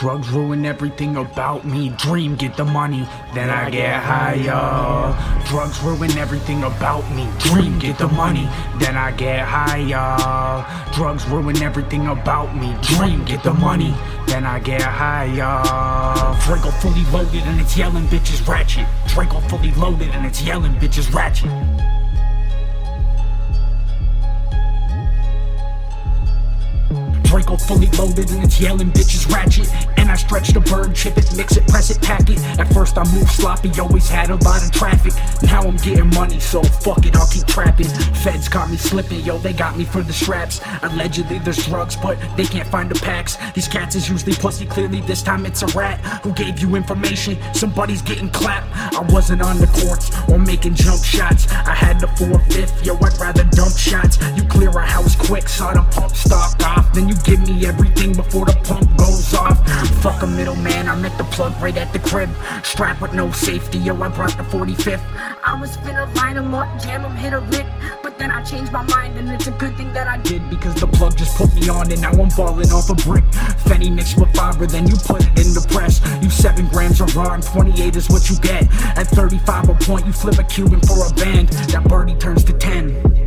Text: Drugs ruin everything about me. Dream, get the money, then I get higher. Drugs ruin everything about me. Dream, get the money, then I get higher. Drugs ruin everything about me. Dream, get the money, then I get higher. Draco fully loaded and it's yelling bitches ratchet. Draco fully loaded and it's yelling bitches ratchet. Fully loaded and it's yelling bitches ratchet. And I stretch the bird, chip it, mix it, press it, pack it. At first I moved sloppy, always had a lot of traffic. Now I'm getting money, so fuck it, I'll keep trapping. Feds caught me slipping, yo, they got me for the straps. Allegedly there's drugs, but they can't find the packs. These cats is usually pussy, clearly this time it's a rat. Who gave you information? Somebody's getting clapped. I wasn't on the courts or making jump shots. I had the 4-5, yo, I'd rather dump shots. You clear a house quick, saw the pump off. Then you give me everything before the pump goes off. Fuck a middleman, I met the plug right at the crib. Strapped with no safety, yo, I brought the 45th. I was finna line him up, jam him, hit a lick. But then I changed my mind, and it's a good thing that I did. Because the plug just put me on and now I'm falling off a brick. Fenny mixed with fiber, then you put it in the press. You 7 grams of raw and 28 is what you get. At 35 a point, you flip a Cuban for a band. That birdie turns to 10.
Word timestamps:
Drugs 0.00 0.30
ruin 0.30 0.64
everything 0.64 1.16
about 1.18 1.66
me. 1.66 1.90
Dream, 1.98 2.34
get 2.34 2.56
the 2.56 2.64
money, 2.64 3.06
then 3.34 3.50
I 3.50 3.68
get 3.68 4.02
higher. 4.02 5.14
Drugs 5.46 5.78
ruin 5.82 6.10
everything 6.16 6.64
about 6.64 7.04
me. 7.10 7.28
Dream, 7.38 7.78
get 7.78 7.98
the 7.98 8.08
money, 8.08 8.48
then 8.78 8.96
I 8.96 9.10
get 9.10 9.46
higher. 9.46 10.64
Drugs 10.94 11.26
ruin 11.26 11.62
everything 11.62 12.06
about 12.06 12.56
me. 12.56 12.74
Dream, 12.80 13.26
get 13.26 13.42
the 13.42 13.52
money, 13.52 13.94
then 14.26 14.46
I 14.46 14.58
get 14.60 14.80
higher. 14.80 15.60
Draco 16.46 16.70
fully 16.70 17.04
loaded 17.12 17.42
and 17.42 17.60
it's 17.60 17.76
yelling 17.76 18.04
bitches 18.04 18.48
ratchet. 18.48 18.86
Draco 19.08 19.40
fully 19.50 19.72
loaded 19.72 20.08
and 20.08 20.24
it's 20.24 20.40
yelling 20.40 20.72
bitches 20.76 21.12
ratchet. 21.12 21.50
Fully 27.66 27.88
loaded 27.98 28.30
and 28.30 28.44
it's 28.44 28.60
yelling 28.60 28.90
bitches 28.90 29.30
ratchet. 29.32 29.68
And 29.98 30.10
I 30.10 30.16
stretch 30.16 30.48
the 30.48 30.60
bird, 30.60 30.94
chip 30.94 31.16
it, 31.16 31.34
mix 31.36 31.56
it, 31.56 31.66
press 31.68 31.90
it, 31.90 32.00
pack 32.02 32.28
it. 32.30 32.38
At 32.58 32.72
first 32.72 32.98
I 32.98 33.04
moved 33.12 33.30
sloppy, 33.30 33.70
always 33.80 34.08
had 34.08 34.30
a 34.30 34.36
lot 34.36 34.62
of 34.62 34.70
traffic. 34.72 35.12
Now 35.42 35.62
I'm 35.62 35.76
getting 35.76 36.10
money, 36.10 36.40
so 36.40 36.62
fuck 36.62 37.06
it, 37.06 37.16
I'll 37.16 37.28
keep 37.28 37.46
trapping. 37.46 37.88
Feds 38.22 38.48
caught 38.48 38.70
me 38.70 38.76
slipping, 38.76 39.20
yo, 39.20 39.38
they 39.38 39.52
got 39.52 39.76
me 39.76 39.84
for 39.84 40.02
the 40.02 40.12
straps. 40.12 40.60
Allegedly 40.82 41.38
there's 41.38 41.64
drugs, 41.66 41.96
but 41.96 42.18
they 42.36 42.44
can't 42.44 42.68
find 42.68 42.90
the 42.90 42.98
packs. 43.00 43.36
These 43.54 43.68
cats 43.68 43.96
is 43.96 44.08
usually 44.08 44.34
pussy, 44.34 44.66
clearly 44.66 45.00
this 45.02 45.22
time 45.22 45.46
it's 45.46 45.62
a 45.62 45.66
rat. 45.78 46.00
Who 46.22 46.32
gave 46.32 46.58
you 46.58 46.76
information? 46.76 47.38
Somebody's 47.54 48.02
getting 48.02 48.30
clapped. 48.30 48.68
I 48.94 49.06
wasn't 49.12 49.42
on 49.42 49.58
the 49.58 49.66
courts 49.66 50.10
or 50.28 50.38
making 50.38 50.74
jump 50.74 51.04
shots. 51.04 51.50
I 51.50 51.74
had 51.74 52.00
the 52.00 52.06
4-5, 52.06 52.84
yo, 52.84 52.94
I'd 52.96 53.18
rather 53.18 53.44
dump 53.44 53.76
shots. 53.76 54.18
You 54.36 54.44
clear 54.44 54.70
a 54.70 54.86
house 54.86 55.16
quick, 55.16 55.48
saw 55.48 55.72
the 55.72 55.82
pump 55.90 56.10
off. 56.32 56.79
Then 56.92 57.08
you 57.08 57.14
give 57.24 57.40
me 57.46 57.66
everything 57.66 58.12
before 58.12 58.46
the 58.46 58.58
pump 58.64 58.96
goes 58.96 59.32
off. 59.34 59.58
Fuck 60.02 60.22
a 60.22 60.26
middleman, 60.26 60.88
I 60.88 60.96
met 60.96 61.16
the 61.18 61.24
plug 61.24 61.52
right 61.62 61.76
at 61.76 61.92
the 61.92 61.98
crib. 61.98 62.30
Strapped 62.64 63.00
with 63.00 63.12
no 63.12 63.30
safety, 63.30 63.78
yo, 63.78 63.94
I 64.02 64.08
brought 64.08 64.36
the 64.36 64.42
45th. 64.44 65.02
I 65.44 65.58
was 65.60 65.76
finna 65.78 66.12
line 66.16 66.36
him 66.36 66.54
up, 66.54 66.80
jam 66.82 67.02
him, 67.02 67.16
hit 67.16 67.32
a 67.32 67.40
lick. 67.40 67.66
But 68.02 68.18
then 68.18 68.30
I 68.30 68.42
changed 68.42 68.72
my 68.72 68.82
mind, 68.82 69.16
and 69.18 69.28
it's 69.30 69.46
a 69.46 69.52
good 69.52 69.76
thing 69.76 69.92
that 69.92 70.08
I 70.08 70.18
did. 70.18 70.48
Because 70.50 70.74
the 70.74 70.86
plug 70.88 71.16
just 71.16 71.36
put 71.36 71.54
me 71.54 71.68
on 71.68 71.90
and 71.92 72.00
now 72.00 72.12
I'm 72.12 72.30
falling 72.30 72.70
off 72.72 72.90
a 72.90 72.94
brick. 72.94 73.24
Fenny 73.64 73.90
mixed 73.90 74.18
with 74.18 74.34
fiber, 74.34 74.66
then 74.66 74.88
you 74.88 74.96
put 74.96 75.22
it 75.22 75.46
in 75.46 75.54
the 75.54 75.66
press. 75.70 76.00
You 76.22 76.30
7 76.30 76.66
grams 76.68 77.00
of 77.00 77.14
raw 77.16 77.34
and 77.34 77.42
28 77.42 77.96
is 77.96 78.08
what 78.08 78.28
you 78.28 78.36
get. 78.40 78.64
At 78.96 79.06
35 79.08 79.68
a 79.68 79.74
point, 79.74 80.06
you 80.06 80.12
flip 80.12 80.38
a 80.38 80.44
Cuban 80.44 80.80
for 80.80 81.06
a 81.06 81.14
band. 81.14 81.50
That 81.70 81.84
birdie 81.84 82.16
turns 82.16 82.44
to 82.44 82.52
10. 82.52 83.19